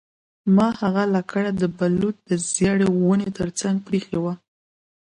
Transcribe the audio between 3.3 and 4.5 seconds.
ترڅنګ پریښې ده